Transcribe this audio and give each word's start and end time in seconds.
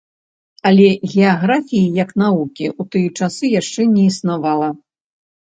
Але 0.69 0.87
геаграфіі, 1.11 1.91
як 2.03 2.09
навукі, 2.23 2.65
у 2.85 2.87
тыя 2.97 3.13
часы 3.21 3.45
яшчэ 3.61 3.87
не 3.95 4.03
існавала. 4.15 4.73